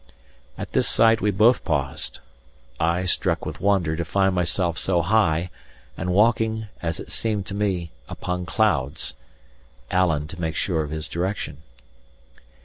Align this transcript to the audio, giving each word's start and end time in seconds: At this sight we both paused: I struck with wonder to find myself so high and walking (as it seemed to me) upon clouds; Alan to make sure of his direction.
At 0.57 0.71
this 0.71 0.87
sight 0.87 1.21
we 1.21 1.29
both 1.29 1.63
paused: 1.63 2.21
I 2.79 3.05
struck 3.05 3.45
with 3.45 3.61
wonder 3.61 3.95
to 3.95 4.03
find 4.03 4.33
myself 4.33 4.79
so 4.79 5.03
high 5.03 5.51
and 5.95 6.11
walking 6.11 6.65
(as 6.81 6.99
it 6.99 7.11
seemed 7.11 7.45
to 7.45 7.53
me) 7.53 7.91
upon 8.09 8.47
clouds; 8.47 9.13
Alan 9.91 10.27
to 10.29 10.41
make 10.41 10.55
sure 10.55 10.81
of 10.81 10.89
his 10.89 11.07
direction. 11.07 11.57